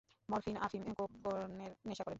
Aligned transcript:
Morphine, 0.29 0.55
আফিম, 0.57 0.83
কোকেনের 0.97 1.71
নেশা 1.85 2.03
করেন? 2.03 2.09